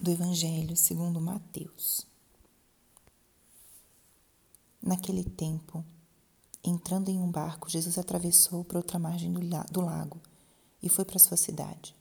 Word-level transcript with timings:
do 0.00 0.12
Evangelho 0.12 0.76
segundo 0.76 1.20
Mateus. 1.20 2.06
Naquele 4.80 5.24
tempo, 5.24 5.84
entrando 6.62 7.08
em 7.08 7.18
um 7.18 7.28
barco, 7.28 7.68
Jesus 7.68 7.98
atravessou 7.98 8.64
para 8.64 8.78
outra 8.78 8.98
margem 8.98 9.32
do 9.32 9.80
lago 9.80 10.20
e 10.80 10.88
foi 10.88 11.04
para 11.04 11.18
sua 11.18 11.36
cidade. 11.36 11.96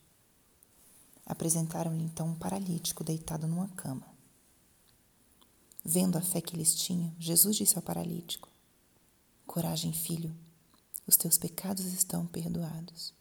Apresentaram-lhe 1.25 2.03
então 2.03 2.29
um 2.29 2.35
paralítico 2.35 3.03
deitado 3.03 3.47
numa 3.47 3.67
cama. 3.69 4.05
Vendo 5.83 6.17
a 6.17 6.21
fé 6.21 6.39
que 6.39 6.55
eles 6.55 6.75
tinham, 6.75 7.11
Jesus 7.17 7.55
disse 7.55 7.77
ao 7.77 7.81
paralítico: 7.81 8.47
Coragem, 9.47 9.91
filho, 9.91 10.35
os 11.07 11.17
teus 11.17 11.37
pecados 11.37 11.85
estão 11.85 12.27
perdoados. 12.27 13.11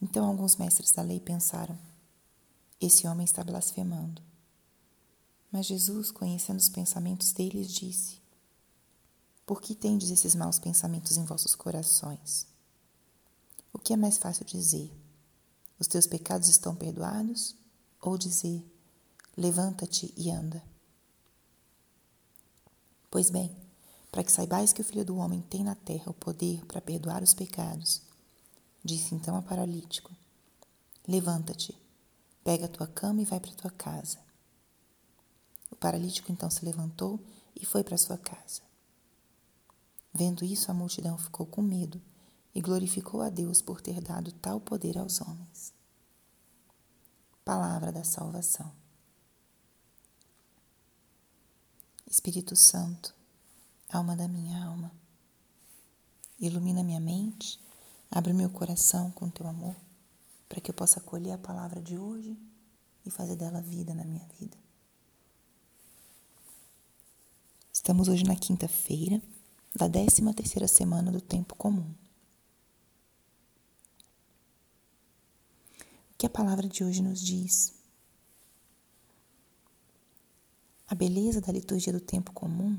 Então 0.00 0.26
alguns 0.26 0.56
mestres 0.56 0.90
da 0.90 1.02
lei 1.02 1.20
pensaram: 1.20 1.78
esse 2.86 3.06
homem 3.06 3.24
está 3.24 3.44
blasfemando. 3.44 4.22
Mas 5.50 5.66
Jesus, 5.66 6.10
conhecendo 6.10 6.58
os 6.58 6.68
pensamentos 6.68 7.32
deles, 7.32 7.70
disse: 7.70 8.20
Por 9.44 9.60
que 9.60 9.74
tendes 9.74 10.10
esses 10.10 10.34
maus 10.34 10.58
pensamentos 10.58 11.16
em 11.16 11.24
vossos 11.24 11.54
corações? 11.54 12.46
O 13.72 13.78
que 13.78 13.92
é 13.92 13.96
mais 13.96 14.16
fácil 14.16 14.44
dizer? 14.44 14.90
Os 15.78 15.86
teus 15.86 16.06
pecados 16.06 16.48
estão 16.48 16.74
perdoados? 16.74 17.54
Ou 18.00 18.16
dizer: 18.16 18.64
Levanta-te 19.36 20.12
e 20.16 20.30
anda? 20.30 20.62
Pois 23.10 23.28
bem, 23.28 23.54
para 24.10 24.24
que 24.24 24.32
saibais 24.32 24.72
que 24.72 24.80
o 24.80 24.84
Filho 24.84 25.04
do 25.04 25.16
Homem 25.16 25.42
tem 25.42 25.62
na 25.62 25.74
terra 25.74 26.10
o 26.10 26.14
poder 26.14 26.64
para 26.66 26.80
perdoar 26.80 27.22
os 27.22 27.34
pecados, 27.34 28.00
disse 28.82 29.14
então 29.14 29.36
ao 29.36 29.42
paralítico: 29.42 30.10
Levanta-te 31.06 31.71
Pega 32.44 32.64
a 32.64 32.68
tua 32.68 32.86
cama 32.86 33.22
e 33.22 33.24
vai 33.24 33.38
para 33.38 33.52
tua 33.52 33.70
casa. 33.70 34.18
O 35.70 35.76
paralítico 35.76 36.32
então 36.32 36.50
se 36.50 36.64
levantou 36.64 37.20
e 37.54 37.64
foi 37.64 37.84
para 37.84 37.96
sua 37.96 38.18
casa. 38.18 38.62
Vendo 40.12 40.44
isso, 40.44 40.70
a 40.70 40.74
multidão 40.74 41.16
ficou 41.16 41.46
com 41.46 41.62
medo 41.62 42.00
e 42.54 42.60
glorificou 42.60 43.22
a 43.22 43.30
Deus 43.30 43.62
por 43.62 43.80
ter 43.80 44.00
dado 44.00 44.32
tal 44.32 44.60
poder 44.60 44.98
aos 44.98 45.20
homens. 45.20 45.72
Palavra 47.44 47.90
da 47.92 48.04
salvação. 48.04 48.70
Espírito 52.06 52.54
Santo, 52.54 53.14
alma 53.88 54.14
da 54.14 54.28
minha 54.28 54.62
alma, 54.66 54.92
ilumina 56.38 56.82
minha 56.82 57.00
mente, 57.00 57.58
abre 58.10 58.34
meu 58.34 58.50
coração 58.50 59.10
com 59.12 59.30
teu 59.30 59.46
amor 59.46 59.74
para 60.52 60.60
que 60.60 60.70
eu 60.70 60.74
possa 60.74 61.00
acolher 61.00 61.32
a 61.32 61.38
palavra 61.38 61.80
de 61.80 61.96
hoje 61.96 62.38
e 63.06 63.10
fazer 63.10 63.36
dela 63.36 63.62
vida 63.62 63.94
na 63.94 64.04
minha 64.04 64.28
vida. 64.38 64.54
Estamos 67.72 68.06
hoje 68.06 68.22
na 68.22 68.36
quinta-feira 68.36 69.18
da 69.74 69.88
13 69.88 70.30
terceira 70.34 70.68
semana 70.68 71.10
do 71.10 71.22
tempo 71.22 71.54
comum. 71.54 71.90
O 76.10 76.18
que 76.18 76.26
a 76.26 76.30
palavra 76.30 76.68
de 76.68 76.84
hoje 76.84 77.00
nos 77.00 77.22
diz? 77.22 77.72
A 80.86 80.94
beleza 80.94 81.40
da 81.40 81.50
liturgia 81.50 81.94
do 81.94 82.00
tempo 82.00 82.30
comum 82.30 82.78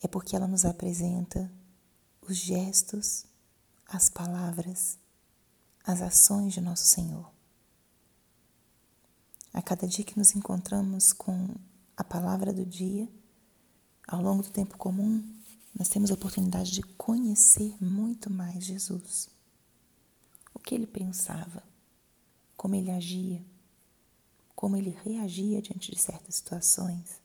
é 0.00 0.08
porque 0.08 0.34
ela 0.34 0.48
nos 0.48 0.64
apresenta 0.64 1.52
os 2.22 2.34
gestos, 2.34 3.26
as 3.86 4.08
palavras 4.08 4.98
as 5.86 6.02
ações 6.02 6.52
de 6.52 6.60
nosso 6.60 6.84
Senhor. 6.84 7.30
A 9.52 9.62
cada 9.62 9.86
dia 9.86 10.04
que 10.04 10.18
nos 10.18 10.34
encontramos 10.34 11.12
com 11.12 11.54
a 11.96 12.02
palavra 12.02 12.52
do 12.52 12.66
dia, 12.66 13.08
ao 14.08 14.20
longo 14.20 14.42
do 14.42 14.50
tempo 14.50 14.76
comum, 14.76 15.24
nós 15.78 15.88
temos 15.88 16.10
a 16.10 16.14
oportunidade 16.14 16.72
de 16.72 16.82
conhecer 16.82 17.76
muito 17.80 18.28
mais 18.28 18.64
Jesus. 18.64 19.28
O 20.52 20.58
que 20.58 20.74
ele 20.74 20.88
pensava, 20.88 21.62
como 22.56 22.74
ele 22.74 22.90
agia, 22.90 23.44
como 24.56 24.76
ele 24.76 24.90
reagia 25.04 25.62
diante 25.62 25.92
de 25.92 26.00
certas 26.00 26.34
situações, 26.34 27.20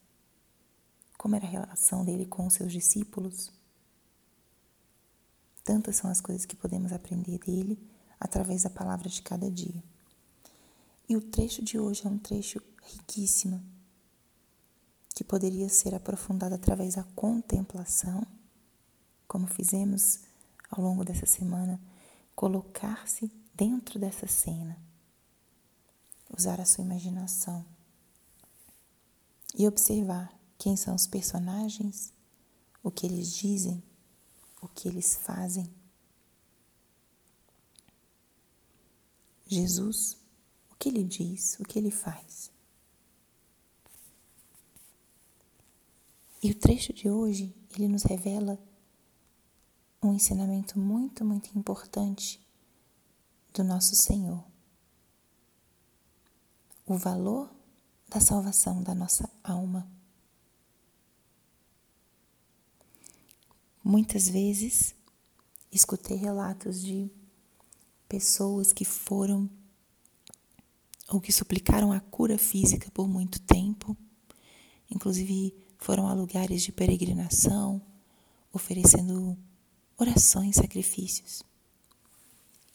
como 1.17 1.35
era 1.35 1.47
a 1.47 1.49
relação 1.49 2.05
dele 2.05 2.27
com 2.27 2.45
os 2.45 2.53
seus 2.53 2.71
discípulos. 2.71 3.51
Tantas 5.63 5.95
são 5.95 6.11
as 6.11 6.21
coisas 6.21 6.45
que 6.45 6.55
podemos 6.55 6.91
aprender 6.91 7.39
dele 7.39 7.90
através 8.21 8.61
da 8.61 8.69
palavra 8.69 9.09
de 9.09 9.21
cada 9.23 9.49
dia. 9.49 9.83
E 11.09 11.17
o 11.17 11.21
trecho 11.21 11.63
de 11.63 11.79
hoje 11.79 12.05
é 12.05 12.09
um 12.09 12.19
trecho 12.19 12.61
riquíssimo, 12.83 13.61
que 15.15 15.23
poderia 15.23 15.67
ser 15.67 15.95
aprofundado 15.95 16.53
através 16.53 16.95
da 16.95 17.03
contemplação, 17.15 18.25
como 19.27 19.47
fizemos 19.47 20.19
ao 20.69 20.83
longo 20.83 21.03
dessa 21.03 21.25
semana, 21.25 21.81
colocar-se 22.35 23.29
dentro 23.55 23.99
dessa 23.99 24.27
cena, 24.27 24.77
usar 26.37 26.61
a 26.61 26.65
sua 26.65 26.83
imaginação 26.83 27.65
e 29.55 29.67
observar 29.67 30.31
quem 30.57 30.77
são 30.77 30.93
os 30.95 31.07
personagens, 31.07 32.13
o 32.83 32.91
que 32.91 33.05
eles 33.05 33.33
dizem, 33.33 33.83
o 34.61 34.67
que 34.67 34.87
eles 34.87 35.15
fazem 35.15 35.80
Jesus, 39.53 40.17
o 40.71 40.75
que 40.75 40.87
ele 40.87 41.03
diz, 41.03 41.59
o 41.59 41.63
que 41.63 41.77
ele 41.77 41.91
faz. 41.91 42.49
E 46.41 46.49
o 46.51 46.55
trecho 46.55 46.93
de 46.93 47.09
hoje, 47.09 47.53
ele 47.75 47.89
nos 47.89 48.03
revela 48.03 48.57
um 50.01 50.13
ensinamento 50.13 50.79
muito, 50.79 51.25
muito 51.25 51.55
importante 51.57 52.39
do 53.53 53.61
nosso 53.63 53.93
Senhor. 53.93 54.41
O 56.85 56.97
valor 56.97 57.53
da 58.07 58.21
salvação 58.21 58.81
da 58.81 58.95
nossa 58.95 59.29
alma. 59.43 59.85
Muitas 63.83 64.29
vezes 64.29 64.95
escutei 65.71 66.15
relatos 66.15 66.81
de 66.81 67.11
pessoas 68.11 68.73
que 68.73 68.83
foram 68.83 69.49
ou 71.07 71.21
que 71.21 71.31
suplicaram 71.31 71.93
a 71.93 72.01
cura 72.01 72.37
física 72.37 72.91
por 72.91 73.07
muito 73.07 73.39
tempo, 73.39 73.95
inclusive 74.89 75.55
foram 75.77 76.09
a 76.09 76.13
lugares 76.13 76.61
de 76.61 76.73
peregrinação, 76.73 77.81
oferecendo 78.51 79.37
orações, 79.97 80.57
sacrifícios. 80.57 81.41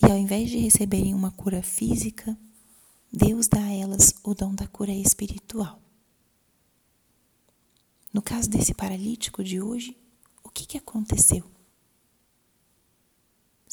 E 0.03 0.07
ao 0.07 0.17
invés 0.17 0.49
de 0.49 0.57
receberem 0.57 1.13
uma 1.13 1.31
cura 1.31 1.63
física, 1.63 2.35
Deus 3.13 3.47
dá 3.47 3.63
a 3.63 3.73
elas 3.73 4.15
o 4.25 4.33
dom 4.33 4.55
da 4.55 4.67
cura 4.67 4.93
espiritual. 4.93 5.79
No 8.11 8.23
caso 8.23 8.49
desse 8.49 8.73
paralítico 8.73 9.45
de 9.45 9.61
hoje, 9.61 9.95
o 10.43 10.49
que, 10.49 10.65
que 10.65 10.79
aconteceu? 10.79 11.56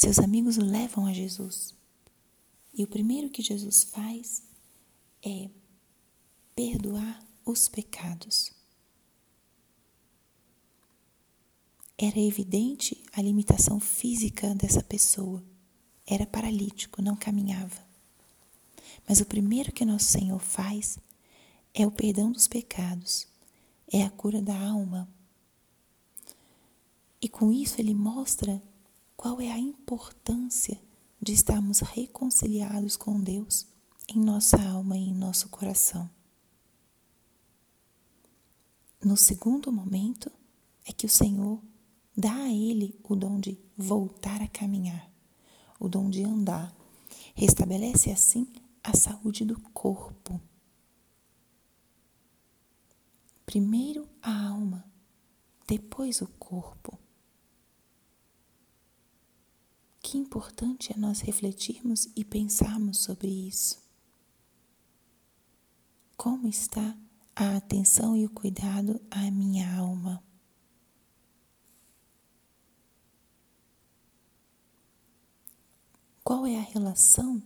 Seus 0.04 0.20
amigos 0.20 0.58
o 0.58 0.62
levam 0.62 1.06
a 1.06 1.14
Jesus. 1.14 1.74
E 2.74 2.84
o 2.84 2.88
primeiro 2.88 3.30
que 3.30 3.42
Jesus 3.42 3.86
faz 3.86 4.44
é 5.26 5.50
perdoar 6.54 7.26
os 7.46 7.70
pecados. 7.70 8.52
Era 11.98 12.20
evidente 12.20 13.02
a 13.14 13.22
limitação 13.22 13.80
física 13.80 14.54
dessa 14.54 14.84
pessoa. 14.84 15.42
Era 16.06 16.26
paralítico, 16.26 17.02
não 17.02 17.16
caminhava. 17.16 17.82
Mas 19.08 19.22
o 19.22 19.26
primeiro 19.26 19.72
que 19.72 19.86
nosso 19.86 20.08
Senhor 20.08 20.40
faz 20.40 21.00
é 21.74 21.88
o 21.88 21.92
perdão 21.92 22.30
dos 22.30 22.50
pecados, 22.50 23.26
é 23.88 24.04
a 24.04 24.10
cura 24.10 24.42
da 24.42 24.68
alma. 24.68 25.08
E 27.22 27.30
com 27.30 27.54
isso 27.54 27.80
ele 27.80 27.94
mostra 27.94 28.62
qual 29.24 29.40
é 29.40 29.50
a 29.50 29.58
importância 29.58 30.78
de 31.22 31.32
estarmos 31.32 31.80
reconciliados 31.80 32.98
com 32.98 33.22
Deus 33.22 33.66
em 34.10 34.20
nossa 34.20 34.62
alma 34.62 34.98
e 34.98 35.00
em 35.00 35.14
nosso 35.14 35.48
coração. 35.48 36.10
No 39.02 39.16
segundo 39.16 39.72
momento 39.72 40.30
é 40.86 40.92
que 40.92 41.06
o 41.06 41.10
Senhor 41.10 41.64
dá 42.14 42.36
a 42.36 42.52
ele 42.52 43.00
o 43.02 43.16
dom 43.16 43.40
de 43.40 43.58
voltar 43.78 44.42
a 44.42 44.48
caminhar, 44.50 45.10
o 45.80 45.88
dom 45.88 46.10
de 46.10 46.22
andar. 46.22 46.76
Restabelece 47.34 48.12
assim 48.12 48.46
a 48.84 48.94
saúde 48.94 49.46
do 49.46 49.58
corpo. 49.70 50.38
Primeiro 53.46 54.06
a 54.22 54.48
alma, 54.50 54.84
depois 55.66 56.22
o 56.22 56.28
corpo. 56.28 57.00
Que 60.14 60.18
importante 60.20 60.94
é 60.94 60.96
nós 60.96 61.22
refletirmos 61.22 62.08
e 62.16 62.24
pensarmos 62.24 63.00
sobre 63.00 63.30
isso. 63.30 63.82
Como 66.16 66.48
está 66.48 66.96
a 67.36 67.58
atenção 67.58 68.16
e 68.16 68.24
o 68.24 68.30
cuidado 68.30 69.02
à 69.10 69.32
minha 69.32 69.76
alma? 69.76 70.24
Qual 76.24 76.46
é 76.46 76.60
a 76.60 76.62
relação 76.62 77.42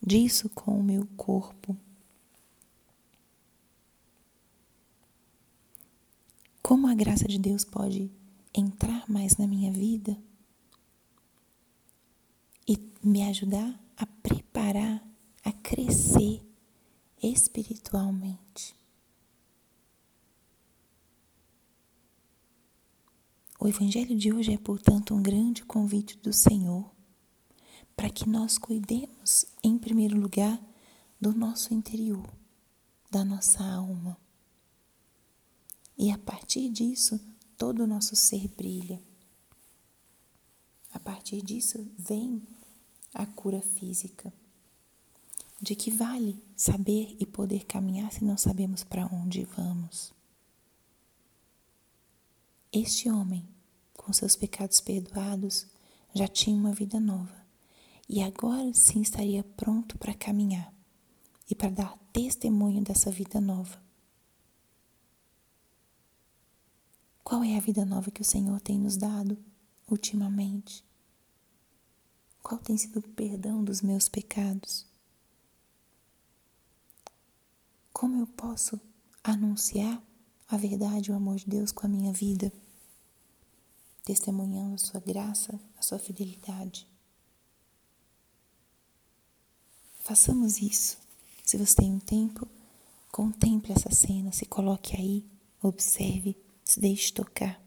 disso 0.00 0.48
com 0.50 0.78
o 0.78 0.84
meu 0.84 1.08
corpo? 1.16 1.76
Como 6.62 6.86
a 6.86 6.94
graça 6.94 7.26
de 7.26 7.36
Deus 7.36 7.64
pode 7.64 8.08
entrar 8.54 9.10
mais 9.10 9.36
na 9.36 9.48
minha 9.48 9.72
vida 9.72 10.16
e 12.66 12.78
me 13.02 13.22
ajudar 13.22 13.78
a 13.96 14.06
preparar, 14.06 15.06
a 15.44 15.52
crescer 15.52 16.42
espiritualmente? 17.22 18.74
O 23.58 23.68
Evangelho 23.68 24.16
de 24.16 24.32
hoje 24.32 24.52
é, 24.52 24.58
portanto, 24.58 25.14
um 25.14 25.22
grande 25.22 25.64
convite 25.64 26.18
do 26.18 26.32
Senhor 26.32 26.90
para 27.96 28.10
que 28.10 28.28
nós 28.28 28.58
cuidemos, 28.58 29.46
em 29.64 29.78
primeiro 29.78 30.20
lugar, 30.20 30.62
do 31.18 31.32
nosso 31.32 31.72
interior, 31.72 32.28
da 33.10 33.24
nossa 33.24 33.64
alma. 33.64 34.18
E 35.96 36.10
a 36.10 36.18
partir 36.18 36.68
disso, 36.68 37.18
todo 37.56 37.82
o 37.82 37.86
nosso 37.86 38.14
ser 38.14 38.48
brilha. 38.48 39.02
A 40.92 41.00
partir 41.00 41.40
disso 41.40 41.90
vem 41.98 42.42
a 43.14 43.26
cura 43.26 43.60
física. 43.60 44.32
De 45.60 45.74
que 45.74 45.90
vale 45.90 46.42
saber 46.54 47.16
e 47.18 47.24
poder 47.24 47.64
caminhar 47.64 48.12
se 48.12 48.24
não 48.24 48.36
sabemos 48.36 48.84
para 48.84 49.06
onde 49.06 49.44
vamos? 49.44 50.12
Este 52.72 53.08
homem, 53.08 53.48
com 53.94 54.12
seus 54.12 54.36
pecados 54.36 54.80
perdoados, 54.80 55.66
já 56.14 56.28
tinha 56.28 56.56
uma 56.56 56.72
vida 56.72 57.00
nova 57.00 57.46
e 58.08 58.22
agora 58.22 58.72
sim 58.74 59.00
estaria 59.00 59.42
pronto 59.42 59.98
para 59.98 60.14
caminhar 60.14 60.72
e 61.50 61.54
para 61.54 61.70
dar 61.70 61.98
testemunho 62.12 62.82
dessa 62.82 63.10
vida 63.10 63.40
nova. 63.40 63.80
Qual 67.24 67.42
é 67.42 67.56
a 67.56 67.60
vida 67.60 67.84
nova 67.84 68.10
que 68.10 68.22
o 68.22 68.24
Senhor 68.24 68.60
tem 68.60 68.78
nos 68.78 68.96
dado 68.96 69.36
ultimamente? 69.88 70.84
Qual 72.46 72.60
tem 72.60 72.78
sido 72.78 73.00
o 73.00 73.02
perdão 73.02 73.64
dos 73.64 73.82
meus 73.82 74.08
pecados? 74.08 74.86
Como 77.92 78.20
eu 78.20 78.26
posso 78.28 78.80
anunciar 79.24 80.00
a 80.46 80.56
verdade 80.56 81.10
e 81.10 81.12
o 81.12 81.16
amor 81.16 81.38
de 81.38 81.46
Deus 81.46 81.72
com 81.72 81.86
a 81.86 81.88
minha 81.88 82.12
vida, 82.12 82.52
testemunhando 84.04 84.76
a 84.76 84.78
sua 84.78 85.00
graça, 85.00 85.58
a 85.76 85.82
sua 85.82 85.98
fidelidade? 85.98 86.86
Façamos 89.98 90.62
isso. 90.62 90.98
Se 91.44 91.56
você 91.56 91.74
tem 91.74 91.92
um 91.92 91.98
tempo, 91.98 92.46
contemple 93.10 93.72
essa 93.72 93.90
cena, 93.90 94.30
se 94.30 94.46
coloque 94.46 94.96
aí, 94.96 95.26
observe, 95.60 96.36
se 96.62 96.78
deixe 96.78 97.12
tocar. 97.12 97.60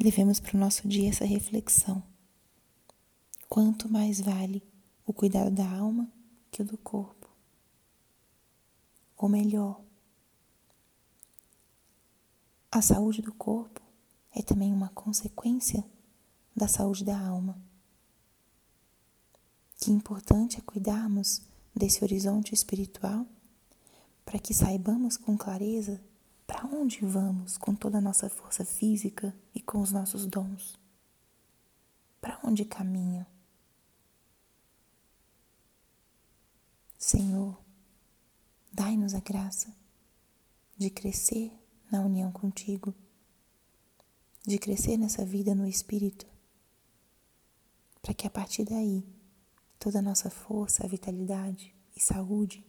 Levemos 0.00 0.38
para 0.38 0.56
o 0.56 0.60
nosso 0.60 0.86
dia 0.86 1.08
essa 1.08 1.24
reflexão. 1.24 2.04
Quanto 3.48 3.88
mais 3.88 4.20
vale 4.20 4.62
o 5.06 5.12
cuidado 5.12 5.50
da 5.50 5.68
alma 5.68 6.10
que 6.50 6.62
o 6.62 6.64
do 6.64 6.76
corpo? 6.76 7.28
Ou 9.16 9.28
melhor, 9.28 9.80
a 12.70 12.82
saúde 12.82 13.22
do 13.22 13.32
corpo 13.32 13.80
é 14.32 14.42
também 14.42 14.72
uma 14.72 14.90
consequência 14.90 15.84
da 16.54 16.68
saúde 16.68 17.04
da 17.04 17.18
alma. 17.18 17.58
Que 19.78 19.90
importante 19.90 20.58
é 20.58 20.60
cuidarmos 20.60 21.42
desse 21.74 22.02
horizonte 22.02 22.52
espiritual 22.52 23.26
para 24.24 24.38
que 24.38 24.52
saibamos 24.52 25.16
com 25.16 25.36
clareza 25.36 26.02
para 26.46 26.64
onde 26.66 27.04
vamos 27.04 27.56
com 27.56 27.74
toda 27.74 27.98
a 27.98 28.00
nossa 28.00 28.28
força 28.28 28.64
física 28.64 29.34
e 29.54 29.60
com 29.60 29.80
os 29.80 29.92
nossos 29.92 30.26
dons. 30.26 30.78
Para 32.20 32.38
onde 32.44 32.64
caminha? 32.64 33.26
Senhor, 37.06 37.56
dai-nos 38.72 39.14
a 39.14 39.20
graça 39.20 39.72
de 40.76 40.90
crescer 40.90 41.52
na 41.88 42.00
união 42.00 42.32
contigo, 42.32 42.92
de 44.44 44.58
crescer 44.58 44.96
nessa 44.96 45.24
vida 45.24 45.54
no 45.54 45.68
Espírito, 45.68 46.26
para 48.02 48.12
que 48.12 48.26
a 48.26 48.30
partir 48.30 48.64
daí 48.64 49.06
toda 49.78 50.00
a 50.00 50.02
nossa 50.02 50.30
força, 50.30 50.88
vitalidade 50.88 51.72
e 51.94 52.00
saúde 52.00 52.66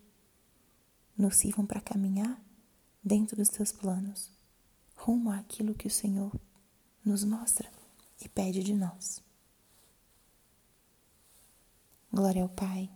nos 1.17 1.37
sirvam 1.37 1.65
para 1.65 1.81
caminhar 1.81 2.39
dentro 3.03 3.35
dos 3.35 3.49
teus 3.49 3.71
planos, 3.71 4.31
rumo 4.95 5.31
àquilo 5.31 5.73
que 5.73 5.87
o 5.87 5.91
Senhor 5.91 6.31
nos 7.03 7.23
mostra 7.23 7.71
e 8.23 8.29
pede 8.29 8.61
de 8.61 8.75
nós. 8.75 9.19
Glória 12.13 12.43
ao 12.43 12.49
Pai, 12.49 12.95